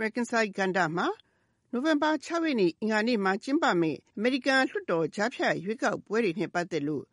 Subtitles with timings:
[0.00, 1.06] American Side ကဏ္ဍမှာ
[1.72, 7.04] နိုဝင်ဘာ6ရက်နေ့ အင်္ဂါနေ့မှာ ကျင်းပမယ့် အမေရိကန်လွှတ်တော် ကြားဖြတ်ရွေးကောက်ပွဲတွေနဲ့ ပတ်သက်လို့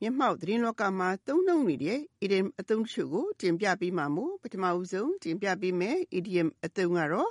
[0.00, 7.30] မျက်မှောက်သတင်းလောကမှာ သုံးနှုန်းနေတဲ့ idiom အသုံးတချို့ကို တင်ပြပေးမှာမို့ ပထမဦးဆုံးတင်ပြပေးမယ် idiom အသုံးကတော့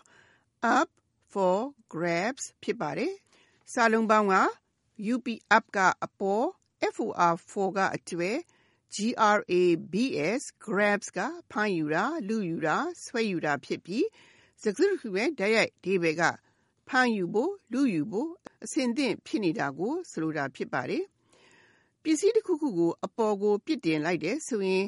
[0.78, 0.90] up
[1.32, 1.58] for
[1.94, 3.14] grabs ဖြစ်ပါတယ်။
[3.74, 4.36] စာလုံးပေါင်းက
[5.16, 5.28] up
[5.58, 6.46] up ကအပေါ်
[6.96, 7.12] for
[7.52, 8.32] for ကအကျွဲ
[8.96, 11.20] grabs grabs က
[11.52, 14.06] ဖမ်းယူတာလူယူတာ ဆွဲယူတာဖြစ်ပြီး
[14.64, 16.22] စကားစုရဲ့တိုက်ရိုက်ဒီဘက်က
[16.88, 18.30] ဖမ်းယူဖို့လူယူဖို့
[18.64, 21.06] အစဉ်သင့်ဖြစ်နေတာကိုဆိုလိုတာဖြစ်ပါတယ်
[22.04, 24.86] ပစ္စည်းတစ်ခုခုကိုအပေါ်ကိုပြစ်တင်လိုက်တယ်ဆိုရင်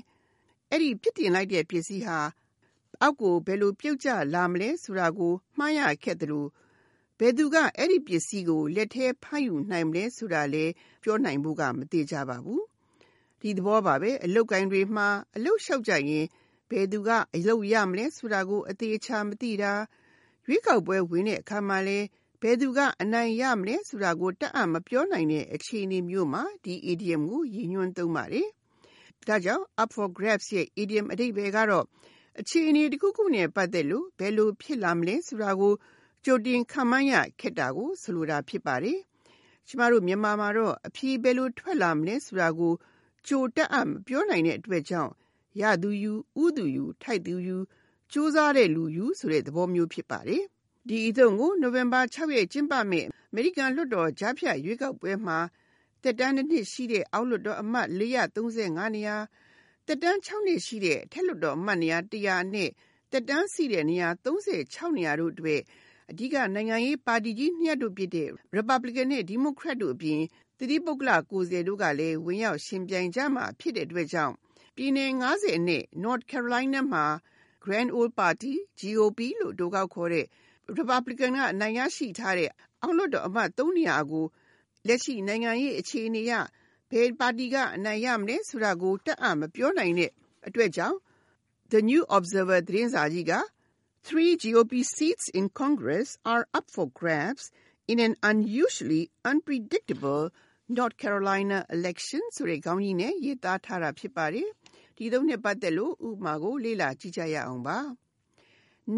[0.69, 2.19] အဲ့ဒီပြစ်တင်လိုက်တဲ့ပစ္စည်းဟာ
[3.01, 6.49] အောက်ကိုဘယ်လိုပြုတ်ကျလာမလဲဆိုတာကိုမှားရခဲ့တယ်လို့
[7.19, 10.71] ဘယ်သူကအဲ့ဒီပစ္စည်းကိုလက်ထဲဖမ်းယူနိုင်မလဲဆိုတာလည်း
[11.03, 12.63] ပြောနိုင်ဖို့ကမသေးကြပါဘူး
[13.41, 16.25] ဒီသဘောပါပဲအလုတ်ကိုင်းတွေမှာအလုတ်လျှောက်ကြရင်
[16.69, 19.73] ဘယ်သူကအလုတ်ရမလဲဆိုတာကို အသေးချာမသိတာ
[20.45, 21.99] ရွေးကောက်ပွဲဝင်တဲ့အခါမှာလဲ
[22.41, 28.47] ဘယ်သူကအနိုင်ရမလဲဆိုတာကိုတတ်အပ်မပြောနိုင်တဲ့အခြေအနေမျိုးမှာဒီ idiom ကိုရည်ညွှန်းသုံးပါတယ်။
[29.27, 31.85] ဒါကြောင့် up for grabs ရဲ့ idiom အဓိပ္ပာယ်ကတော့
[32.39, 35.73] အခြေအနေတစ်ခုခုနဲ့ပတ်သက်လို့ဘယ်လိုဖြစ်လာမလဲဆိုတာကို
[36.25, 38.99] ကြိုတင်ခန့်မှန်းရခက်တာကိုဆိုလိုတာဖြစ်ပါတယ်။
[39.67, 42.73] ကျမတို့မြန်မာမှာတော့အဖြေဘယ်လိုထွက်လာမလဲဆိုတာကို
[43.27, 45.11] ကြိုတတ်အပ်မပြောနိုင်တဲ့အတွက်ကြောင့်
[45.61, 47.57] ရသူယူဥသူယူထိုက်သူယူ
[48.11, 50.43] စူးစမ်းတဲ့လူယူဆိုတဲ့သဘောမျိုးဖြစ်ပါတယ်။
[50.87, 55.37] ဒီအသုံးကိုနိုဝင်ဘာ6ရက်ကျင်းပမယ့်အမေရိကန်လွှတ်တော်ကြားဖြတ်ရွေးကောက်ပွဲမှာ
[56.03, 59.17] တက်တန်းတစ်နှစ်ရှိတဲ့အောက်လွှတ်တော်အမတ်435နေရာ
[59.87, 62.69] တက်တန်း6နှစ်ရှိတဲ့အထက်လွှတ်တော်အမတ်နေရာ100နဲ့
[63.11, 65.61] တက်တန်းစီတဲ့နေရာ36နေရာတို့အတွက်
[66.11, 70.21] အဓိကနိုင်ငံရေးပါတီကြီးနှစ်ရပ်တို့ဖြစ်တဲ့ Republican နဲ့ Democrat တို့အပြင်
[70.59, 74.35] သတိပုဂ္ဂလကိုယ်စားလှယ်တို့ကလည်းဝင်ရောက်ရှင်ပြိုင်ကြမှာဖြစ်တဲ့အတွက်ကြောင့်
[74.75, 77.05] ပြည်နယ်90အနက် North Carolina မှာ
[77.63, 80.25] Grand Old Party GOP လို့အတိုကောက်ခေါ်တဲ့
[80.77, 82.49] Republican က အနိုင်ရရှိထားတဲ့
[82.81, 84.25] အောက်လွှတ်တော်အမတ်3နေရာကို
[84.87, 86.33] လက်ရှိနိုင်ငံရေးအခြေအနေအရ
[86.91, 90.11] ဘယ်ပါတီက အနိုင်ရမလဲဆိုတာကိုတတ်အပ်မပြောနိုင်တဲ့
[90.47, 90.97] အတွက်ကြောင့်
[91.71, 93.33] The New Observer သတင်းစာကြီးက
[94.07, 97.45] Three GOP seats in Congress are up for grabs
[97.91, 100.23] in an unusually unpredictable
[100.77, 104.49] North Carolina election ဆိုတဲ့ခေါင်းကြီးနဲ့ ရေးသားထားတာဖြစ်ပါတယ်။
[104.97, 107.79] ဒီသုံးနဲ့ပတ်သက်လို့ဥပမာကို လေ့လာကြည့်ကြရအောင်ပါ။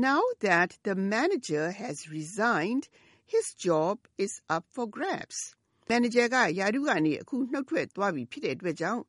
[0.08, 2.86] Now that the manager has resigned,
[3.34, 5.40] his job is up for grabs.
[5.90, 9.02] Manager ကယာရုကနေအခုနှုတ်ထွက်သွားပြီဖြစ်တဲ့အတွက်ကြောင့်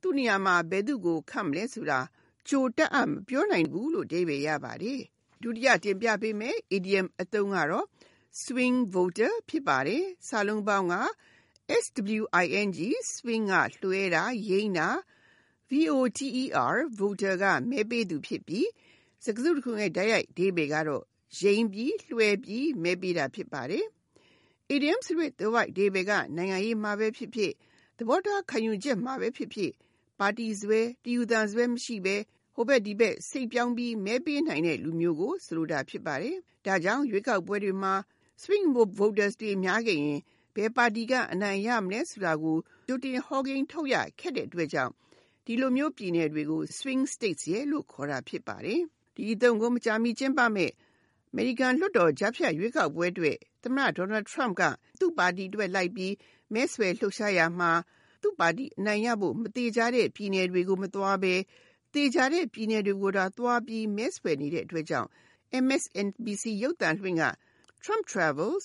[0.00, 2.00] သူ့နေရာမှာဘယ်သူကိုခန့်မလဲဆိုတာ
[2.48, 5.00] ကြိုတက်အပ်မပြောနိုင်ဘူးလို့ဒေးပေရပါတယ်။
[5.42, 7.86] ဒုတိယတင်ပြပေးမယ် idiom အသုံးကတော့
[8.42, 10.96] swing voter ဖြစ်ပါတယ်။စာလုံးပေါင်းက
[11.86, 12.24] swing
[13.14, 14.88] swing ကလွှဲတာရိမ့်တာ
[15.70, 18.68] voter voter ကမဲပေးသူဖြစ်ပြီး
[19.24, 21.04] စကားစုတစ်ခုရဲ့တိုက်ရိုက်အဓိပ္ပာယ်ကတော့
[21.38, 23.84] ရိမ့်ပြီးလွှဲပြီးမဲပေးတာဖြစ်ပါတယ်။
[24.74, 27.52] idiom ဆိုတဲ့သွယ်ဝိုက်အဓိပ္ပာယ်ကနိုင်ငံရေးမှာပဲဖြစ်ဖြစ်
[27.98, 29.72] သဘောထားခံယူချက်မှာပဲဖြစ်ဖြစ်
[30.18, 32.16] ပါတီစွဲတယူသံစွဲမရှိဘဲ
[32.54, 37.94] ဟိုဘက်ဒီဘက်စိတ်ပြောင်းပြီးမဲပေးနိုင်တဲ့လူမျိုးကိုဆိုလိုတာဖြစ်ပါတယ်။ဒါကြောင့်ရွေးကောက်ပွဲတွေမှာ
[38.42, 38.66] swing
[38.98, 40.20] voters တွေများခဲ့ရင်
[40.54, 42.56] ဘယ်ပါတီကအနိုင်ရမလဲဆိုတာကို
[42.86, 44.92] ကြိုတင်ဟောကိန်းထုတ်ရခက်တဲ့အတွက်ကြောင့်
[45.52, 48.80] ဒီလိုမျိုးပြည်နယ်တွေကို swing states ရဲ့လို့ခေါ်တာဖြစ်ပါတယ်။
[49.16, 50.70] ဒီအသုံးကိုမကြာမီကျင်းပမဲ့
[51.30, 54.62] အမေရိကန်လွှတ်တော်ကြားဖြတ်ရွေးကောက်ပွဲအတွက်သမ္မတ Donald Trump က
[55.00, 56.14] သူ့ပါတီအတွက်လိုက်ပြီး
[56.54, 57.72] မဲဆွယ်လှုပ်ရှားရမှာ
[58.22, 61.34] သူ့ပါတီအနိုင်ရဖို့မသေးကြတဲ့ပြည်နယ်တွေကိုမသွားဘဲ
[61.94, 65.08] သေချာတဲ့ပြည်နယ်တွေကိုသာသွားပြီးမဲဆွယ်နေတဲ့အတွက်ကြောင့်
[65.64, 67.24] MSNBC ရုပ်သံလွှင့်က
[67.84, 68.64] Trump travels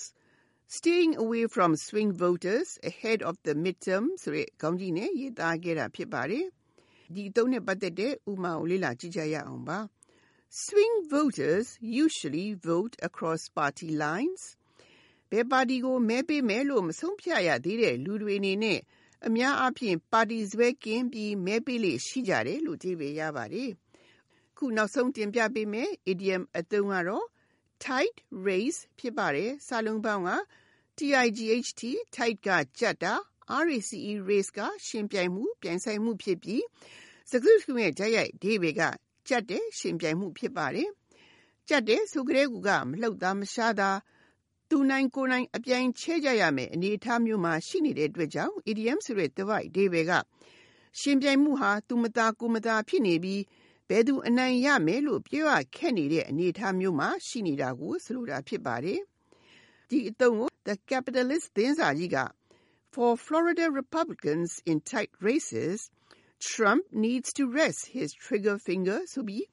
[0.78, 6.48] staying away from swing voters ahead of the midterm ဆိုတဲ့ခေါင်းကြီးနဲ့ရေးသားခဲ့တာဖြစ်ပါတယ်။
[7.14, 9.80] ဒီအသုံးနဲ့ပတ်သက်တဲ့ဥပမာကိုလေ့လာကြည့်ကြရအောင်ပါ။
[10.64, 14.44] Swing voters usually vote across party lines.
[15.32, 18.80] ဘယ်ပါတီကိုမဲပေးမယ်လို့မဆုံးဖြတ်ရသေးတဲ့လူတွေအနေနဲ့
[19.28, 23.70] အများအားဖြင့်ပါတီစွဲကင်းပြီးမဲပေးလေ့ရှိကြတယ်လို့ကြည့်ပေရပါတယ်။
[24.58, 27.26] ခုနောက်ဆုံးတင်ပြပေးမယ် idiom အသုံးကတော့
[27.86, 28.16] tight
[28.48, 30.32] race ဖြစ်ပါတယ်။စာလုံးပေါင်းက
[30.98, 31.38] tight
[32.16, 32.50] tight က
[32.80, 33.14] ကြက်တာ
[33.70, 33.92] race
[34.30, 36.64] race ကရှင်ပြိုင်မှုပြိုင်ဆိုင်မှုဖြစ်ပြီး
[37.30, 38.82] စကားစုရဲ့ဓာတ်ရိုက်အဓိပ္ပာယ်က
[39.28, 40.90] ကြက်တဲ့ရှင်ပြိုင်မှုဖြစ်ပါတယ်။
[41.70, 43.98] ကြက်တဲ့ဆိုကြတဲ့ကူကမလှုပ်သားမရှားသား
[44.70, 50.14] သူနိုင်ကိုယ်နိုင်အပြိုင်ချဲကြရမယ်အနေအထားမျိုးမှာရှိနေတဲ့အတွက်ကြောင့် idiom ဆိုတဲ့ the right အဓိပ္ပာယ်က
[51.00, 53.42] ရှင်ပြိုင်မှုဟာသူမသားကိုမသားဖြစ်နေပြီး
[53.90, 59.00] ဘယ်သူအနိုင်ရမယ်လို့ပြောရခက်နေတဲ့အနေအထားမျိုးမှာရှိနေတာကိုဆိုလိုတာဖြစ်ပါတယ်။
[59.90, 62.18] ဒီအသုံးကို The Capitalist သတင်းစာကြီးက
[62.95, 65.91] For Florida Republicans in tight races,
[66.41, 69.45] Trump needs to rest his trigger finger ဆိုပြီး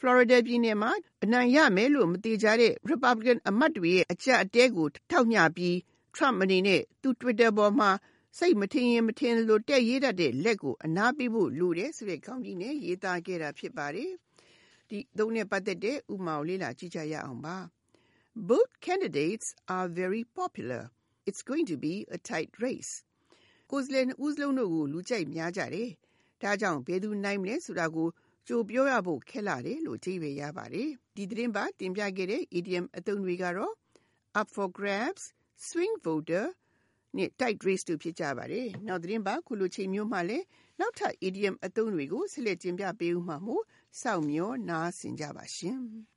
[0.00, 0.92] Florida ပြည်နယ်မှာ
[1.24, 5.74] အနိုင်ရမယ်လို့မသေချာတဲ့ Republican အမတ်တွေရဲ့အကြပ်အတဲကိုထောက်မျှပြီး
[6.16, 7.90] Trump အနေနဲ့သူ Twitter ပေါ်မှာ
[8.38, 14.10] စိတ်မထင်ရင်မထင်လို့တက်ရေးတတ်တဲ့လက်ကိုအနားပေးဖို့လိုတယ်ဆိုတဲ့ခေါင်းကြီးနဲ့ရေးသားခဲ့တာဖြစ်ပါတယ်။
[14.88, 17.56] ဒီသုံးနဲ့ပတ်သက်တဲ့ဥပမာကိုလေ့လာကြည့်ကြရအောင်ပါ။
[18.50, 20.82] Both candidates are very popular.
[21.27, 22.91] It's going to be a tight race.
[23.71, 25.89] ကိုယ်စားလှယ်နှစ်ဦးစလုံးတို့ကိုလူကြိုက်များကြတယ်။
[26.41, 28.07] ဒါကြောင့်ဘယ်သူနိုင်မလဲဆိုတာကို
[28.47, 33.73] ကြိုပြောရဖို့ခက်လာတယ်လို့အဓိပ္ပာယ်ရပါတယ်။ဒီသတင်းပတ်တင်ပြခဲ့တဲ့ idiom အသုံးတွေကတော့
[34.39, 35.23] up for grabs,
[35.67, 36.45] swing voter
[37.17, 40.45] နဲ့ tight race တို့ဖြစ်ကြပါတယ်။နောက်သတင်းပတ်ခုလိုချိန်မျိုးမှလည်း
[40.79, 43.63] နောက်ထပ် idiom အသုံးတွေကိုဆက်လက်တင်ပြပေးဦးမှာမို့
[44.01, 45.81] စောင့်မျှော်နားဆင်ကြပါရှင်။